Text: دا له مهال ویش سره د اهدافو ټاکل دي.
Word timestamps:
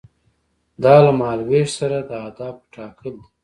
دا 0.83 0.95
له 1.05 1.11
مهال 1.19 1.39
ویش 1.45 1.69
سره 1.79 1.97
د 2.09 2.11
اهدافو 2.25 2.69
ټاکل 2.75 3.13
دي. 3.21 3.25